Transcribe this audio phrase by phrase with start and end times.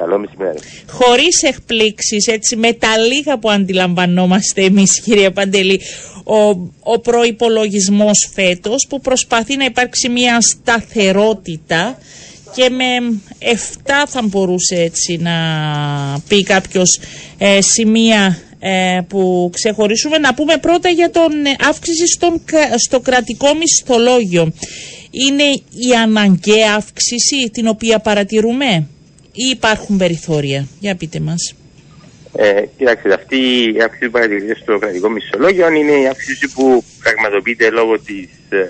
[0.00, 0.58] Καλό μεσημέρι.
[0.88, 5.80] Χωρίς εκπλήξεις, έτσι, με τα λίγα που αντιλαμβανόμαστε εμείς, κύριε Παντελή,
[6.24, 6.48] ο,
[6.80, 11.98] ο προπολογισμό φέτος που προσπαθεί να υπάρξει μια σταθερότητα
[12.54, 15.32] και με 7 θα μπορούσε έτσι να
[16.28, 17.00] πει κάποιος
[17.38, 20.18] ε, σημεία ε, που ξεχωρίσουμε.
[20.18, 22.40] Να πούμε πρώτα για τον ε, αύξηση στον,
[22.76, 24.52] στο κρατικό μισθολόγιο.
[25.10, 25.44] Είναι
[25.88, 28.86] η αναγκαία αύξηση την οποία παρατηρούμε;
[29.32, 31.54] Ή υπάρχουν περιθώρια; Για πείτε μας.
[32.36, 33.36] Ε, κοιτάξτε, αυτή
[33.76, 38.64] η αύξηση που παρατηρείται στο κρατικό μισθολόγιο είναι η αύξηση που πραγματοποιείται λόγω, της, ε,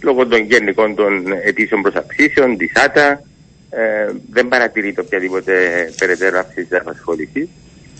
[0.00, 3.22] λόγω των γενικών των αιτήσεων προς αυξήσεων, της ΆΤΑ.
[3.70, 5.52] Ε, δεν παρατηρείται οποιαδήποτε
[5.98, 7.48] περαιτέρω αύξηση της απασχόλησης.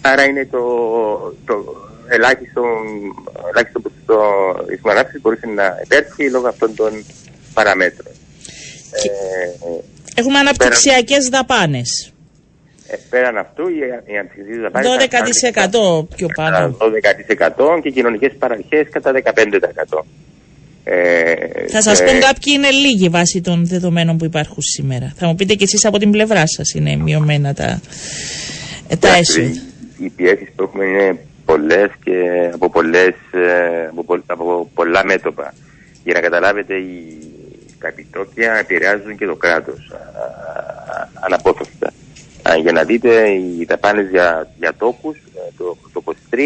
[0.00, 0.58] Άρα είναι το,
[1.46, 1.76] το
[2.08, 2.62] ελάχιστο,
[3.50, 4.20] ελάχιστο ποσοστό
[4.66, 7.04] της μπορούσε να επέρθει λόγω αυτών των
[7.54, 8.12] παραμέτρων.
[8.92, 9.80] Ε,
[10.14, 12.12] Έχουμε αναπτυξιακές δαπάνες.
[12.86, 13.78] Ε, πέραν αυτού, οι,
[14.12, 14.88] οι αναπτυξιακέ δαπάνε.
[16.08, 16.76] 12% πιο πάνω.
[17.78, 20.04] 12% και κοινωνικές παραρχέ κατά 15%.
[20.84, 25.12] Ε, θα σας ε, πω κάποιοι είναι λίγοι βάσει των δεδομένων που υπάρχουν σήμερα.
[25.16, 27.80] Θα μου πείτε και εσείς από την πλευρά σας είναι μειωμένα τα,
[28.98, 29.48] τα έσοδα.
[29.98, 35.54] Οι πιέσεις που έχουμε είναι πολλές και από, πολλές, ε, από, από πολλά μέτωπα.
[36.04, 37.29] Για να καταλάβετε, οι,
[37.80, 39.92] τα επιτόκια επηρεάζουν και το κράτος
[41.20, 41.92] αναπόφευκτα.
[42.60, 45.18] Για να δείτε, οι δαπάνες για, για τόκους
[45.56, 46.38] το, το 23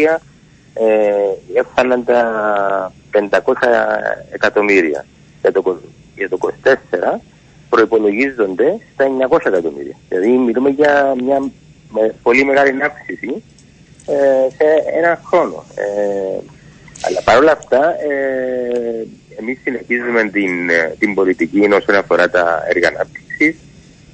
[0.73, 3.29] ε, έφταναν τα 500
[4.31, 5.05] εκατομμύρια.
[5.41, 5.79] Για το,
[6.15, 7.19] για το 24
[7.69, 9.95] προϋπολογίζονται στα 900 εκατομμύρια.
[10.09, 11.51] Δηλαδή μιλούμε για μια
[12.21, 13.43] πολύ μεγάλη αύξηση
[14.05, 15.63] ε, σε ένα χρόνο.
[15.75, 16.39] Ε,
[17.01, 19.05] αλλά παρόλα αυτά, ε,
[19.39, 20.51] εμείς συνεχίζουμε την,
[20.99, 23.55] την πολιτική όσον αφορά τα έργα ανάπτυξης,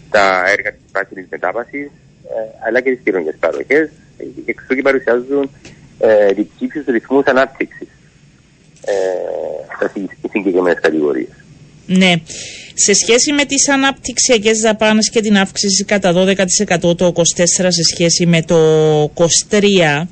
[0.09, 3.89] τα έργα της πράσινης μετάβασης, ε, αλλά και τις κοινωνικές παροχές,
[4.45, 5.49] εξού και παρουσιάζουν
[5.99, 7.87] ε, διψήφιους ρυθμούς ανάπτυξης
[8.85, 11.29] ε, στις συγκεκριμένες κατηγορίες.
[11.85, 12.13] Ναι.
[12.73, 17.23] Σε σχέση με τις αναπτυξιακές δαπάνες και την αύξηση κατά 12% το 24
[17.67, 18.57] σε σχέση με το
[19.49, 20.05] 23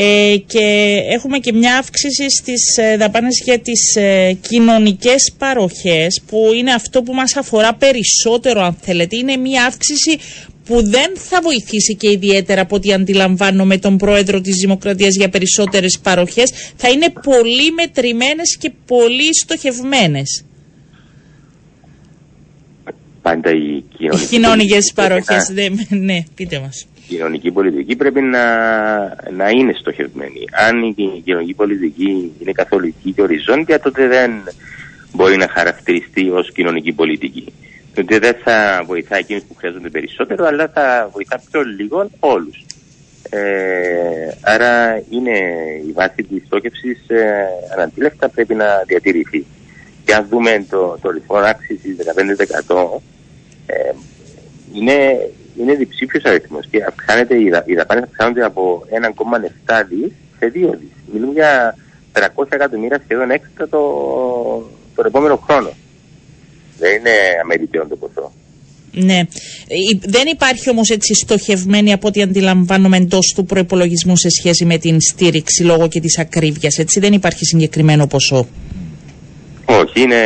[0.00, 6.50] ε, και έχουμε και μια αύξηση στις ε, δαπάνες για τις ε, κοινωνικές παροχές που
[6.54, 9.16] είναι αυτό που μας αφορά περισσότερο αν θέλετε.
[9.16, 10.18] Είναι μια αύξηση
[10.64, 15.98] που δεν θα βοηθήσει και ιδιαίτερα από ό,τι αντιλαμβάνομαι τον πρόεδρο της Δημοκρατίας για περισσότερες
[16.02, 20.44] παροχές, θα είναι πολύ μετρημένες και πολύ στοχευμένες.
[23.22, 23.82] Πάντα οι
[24.30, 26.86] κοινωνικές παροχές, ναι, ναι, πείτε μας.
[27.08, 28.44] Η κοινωνική πολιτική πρέπει να,
[29.30, 30.44] να είναι στοχευμένη.
[30.68, 34.30] Αν η κοινωνική πολιτική είναι καθολική και οριζόντια, τότε δεν
[35.12, 37.52] μπορεί να χαρακτηριστεί ως κοινωνική πολιτική
[38.00, 42.64] ότι δεν θα βοηθά εκείνους που χρειάζονται περισσότερο, αλλά θα βοηθά πιο λίγο όλους.
[43.30, 43.40] Ε,
[44.40, 45.38] άρα είναι
[45.88, 47.46] η βάση της στόχευσης ε,
[47.76, 49.46] αναντίλευτα πρέπει να διατηρηθεί.
[50.04, 51.96] Και αν δούμε το, το ρυθμό άξισης
[52.66, 53.00] 15%
[53.66, 53.92] ε,
[54.72, 55.28] είναι,
[55.60, 58.84] είναι διψήφιος αριθμός και αυξάνεται, οι, οι δαπάνες αυξάνονται από
[59.66, 60.90] 1,7 δις σε 2 δις.
[61.12, 61.76] Μιλούμε για
[62.12, 63.80] 300 εκατομμύρια σχεδόν έξτρα το,
[64.94, 65.70] τον επόμενο χρόνο.
[66.78, 67.10] Δεν είναι
[67.42, 68.32] αμεριτέον το ποσό.
[68.92, 69.20] Ναι.
[70.06, 75.00] Δεν υπάρχει όμως έτσι στοχευμένη από ό,τι αντιλαμβάνομαι εντός του προπολογισμού σε σχέση με την
[75.00, 76.78] στήριξη λόγω και της ακρίβειας.
[76.78, 78.48] Έτσι; Δεν υπάρχει συγκεκριμένο ποσό.
[79.70, 80.20] Όχι, είναι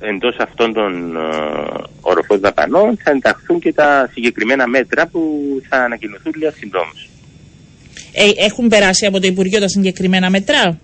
[0.00, 5.20] εντός αυτών των uh, οροφών δαπανών θα ενταχθούν και τα συγκεκριμένα μέτρα που
[5.68, 7.08] θα ανακοινωθούν λίγα συντόμως.
[8.12, 10.78] Ε, έχουν περάσει από το Υπουργείο τα συγκεκριμένα μέτρα;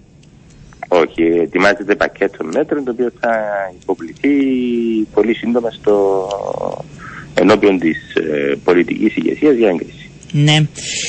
[0.89, 3.33] Όχι, ετοιμάζεται πακέτο μέτρων το οποίο θα
[3.81, 4.31] υποβληθεί
[5.15, 6.29] πολύ σύντομα στο
[7.35, 10.11] ενώπιον της ε, πολιτικής ηγεσίας για έγκριση.
[10.33, 10.57] Ναι.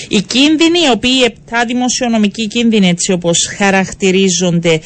[0.07, 4.79] Οι κίνδυνοι, οι οποίοι επτά δημοσιονομικοί κίνδυνοι έτσι όπως χαρακτηρίζονται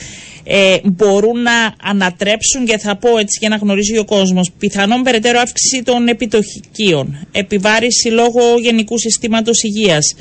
[0.52, 5.40] ε, μπορούν να ανατρέψουν και θα πω έτσι για να γνωρίζει ο κόσμος πιθανόν περαιτέρω
[5.40, 10.16] αύξηση των επιτοχικίων, επιβάρηση λόγω γενικού συστήματος υγείας,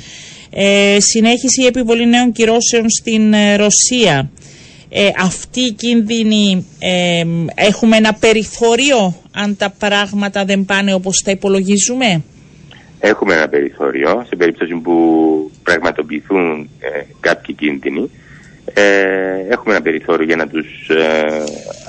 [0.49, 4.31] ε, συνέχιση επιβολή νέων κυρώσεων στην ε, Ρωσία,
[4.89, 7.23] ε, αυτοί οι κίνδυνοι ε,
[7.55, 12.23] έχουμε ένα περιθώριο αν τα πράγματα δεν πάνε όπως τα υπολογίζουμε;
[12.99, 14.91] Έχουμε ένα περιθώριο σε περίπτωση που
[15.63, 18.09] πραγματοποιηθούν ε, κάποιοι κίνδυνοι.
[18.73, 20.67] Ε, έχουμε ένα περιθώριο για να τους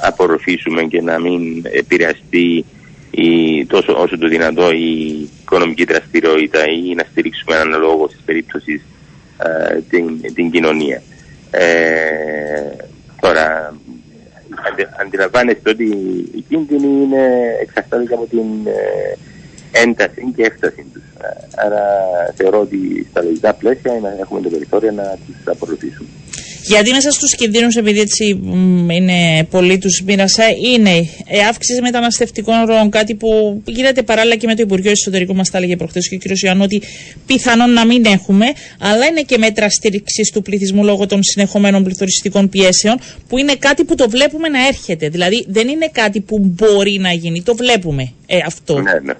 [0.02, 2.64] απορροφήσουμε και να μην επηρεαστεί
[3.10, 8.82] η, τόσο όσο το δυνατό η οικονομική δραστηριότητα ή να στηρίξουμε έναν λόγο στις περίπτωσης
[9.90, 11.02] την, την κοινωνία.
[11.50, 11.66] Ε,
[13.20, 13.74] τώρα,
[14.70, 15.84] αντι, αντιλαμβάνεστε ότι
[16.34, 17.26] οι κίνδυνοι είναι
[17.62, 19.16] εξαρτάται από την, ε,
[19.72, 21.02] ένταση και έκταση τους.
[21.56, 21.82] Άρα
[22.34, 26.08] θεωρώ ότι στα λογικά πλαίσια έχουμε το περιθώριο να τους απορροφήσουμε.
[26.62, 28.40] Γιατί μέσα στους κινδύνους, επειδή έτσι
[28.90, 32.90] είναι πολύ τους μοίρασα, είναι η αύξηση μεταναστευτικών ροών.
[32.90, 36.18] Κάτι που γίνεται παράλληλα και με το Υπουργείο Εσωτερικού, μας τα έλεγε προχθές και ο
[36.18, 36.42] κ.
[36.42, 36.82] Ιωάννου, ότι
[37.26, 38.46] πιθανόν να μην έχουμε,
[38.78, 42.98] αλλά είναι και μέτρα στήριξης του πληθυσμού λόγω των συνεχομένων πληθωριστικών πιέσεων,
[43.28, 45.08] που είναι κάτι που το βλέπουμε να έρχεται.
[45.08, 48.80] Δηλαδή δεν είναι κάτι που μπορεί να γίνει, το βλέπουμε ε, αυτό.
[48.80, 49.14] Ναι, ναι.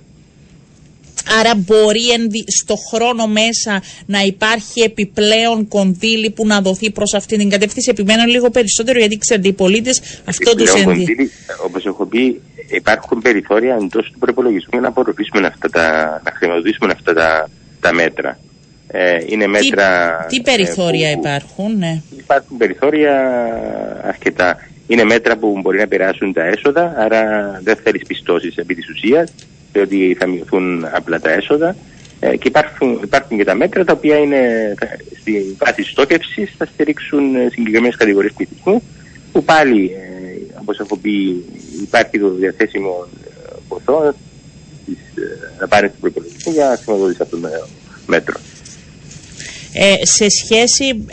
[1.40, 2.00] Άρα μπορεί
[2.46, 7.90] στο χρόνο μέσα να υπάρχει επιπλέον κονδύλι που να δοθεί προς αυτή την κατεύθυνση.
[7.90, 11.30] Επιμένω λίγο περισσότερο γιατί ξέρετε οι πολίτες αυτό τους ενδιαφέρει.
[11.64, 12.40] Όπως έχω πει
[12.70, 17.48] υπάρχουν περιθώρια εντός του προπολογισμού να απορροφήσουμε αυτά τα, να χρηματοδοτήσουμε αυτά τα,
[17.80, 18.38] τα μέτρα.
[18.92, 20.16] Ε, είναι μέτρα...
[20.28, 22.02] Τι, τι περιθώρια ε, υπάρχουν, ναι.
[22.18, 23.14] Υπάρχουν περιθώρια
[24.06, 24.58] αρκετά.
[24.86, 29.32] Είναι μέτρα που μπορεί να περάσουν τα έσοδα, άρα δεν θέλει πιστώσεις επί της ουσίας
[29.78, 31.76] ότι θα μειωθούν απλά τα έσοδα
[32.20, 34.74] ε, και υπάρχουν, υπάρχουν και τα μέτρα τα οποία είναι
[35.20, 38.82] στη βάση στόχευσης θα στηρίξουν ε, συγκεκριμένες κατηγορίες πληθυσμού
[39.32, 41.44] που πάλι, ε, όπως έχω πει,
[41.82, 44.14] υπάρχει το διαθέσιμο ε, ποσό
[45.60, 47.48] να πάρει στην προπολογισμό για να χρηματοδοτήσει αυτό το
[48.06, 48.40] μέτρο.
[49.72, 51.04] Ε, σε σχέση,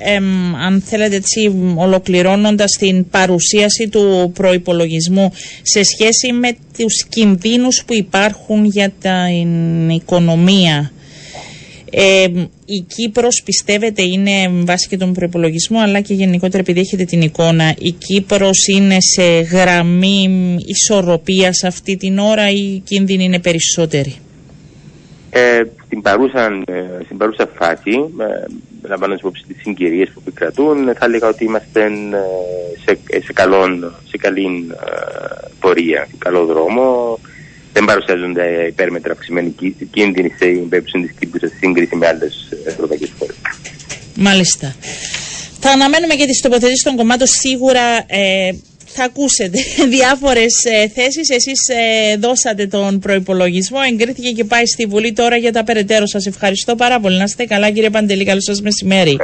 [0.65, 5.31] αν θέλετε έτσι, ολοκληρώνοντας την παρουσίαση του προϋπολογισμού,
[5.62, 10.92] σε σχέση με τους κινδύνους που υπάρχουν για την οικονομία,
[11.92, 12.24] ε,
[12.65, 17.75] η Κύπρος πιστεύετε είναι βάσει και τον προπολογισμό αλλά και γενικότερα επειδή έχετε την εικόνα
[17.80, 24.15] η Κύπρος είναι σε γραμμή ισορροπίας αυτή την ώρα ή οι κίνδυνοι είναι περισσότεροι;
[25.39, 31.06] Ε, στην, παρούσα, ε, στην παρούσα φάση, ε, λαμβάνοντας υπόψη τις συγκυρίες που επικρατούν, θα
[31.06, 31.89] έλεγα ότι είμαστε ε,
[32.86, 37.19] σε, σε, καλό, σε καλή ε, πορεία, σε καλό δρόμο.
[37.74, 39.56] Δεν παρουσιάζονται υπέρμετρα αυξημένοι
[39.92, 43.36] κίνδυνοι σε περίπτωση της Κύπρου σε σύγκριση με άλλες ευρωπαϊκές χώρες.
[44.16, 44.75] Μάλιστα.
[45.60, 48.06] Θα αναμένουμε και τις τοποθετήσεις των κομμάτων σίγουρα.
[48.07, 48.51] Ε,
[48.98, 49.60] θα ακούσετε
[49.96, 51.30] διάφορες ε, θέσεις.
[51.30, 56.08] Εσείς ε, δώσατε τον προϋπολογισμό, εγκρίθηκε και πάει στη Βουλή τώρα για τα περαιτέρω.
[56.08, 57.18] Σας ευχαριστώ πάρα πολύ.
[57.18, 59.18] Να είστε καλά κύριε Παντελή, καλό σας μεσημέρι.